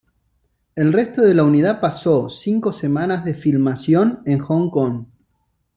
El 0.73 0.93
resto 0.93 1.21
de 1.21 1.35
la 1.35 1.43
unidad 1.43 1.79
pasó 1.79 2.27
cinco 2.27 2.71
semanas 2.71 3.23
de 3.23 3.35
filmación 3.35 4.23
en 4.25 4.39
Hong 4.39 4.71
Kong. 4.71 5.05